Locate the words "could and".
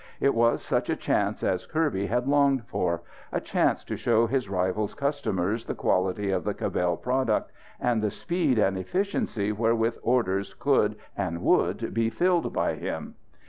10.55-11.43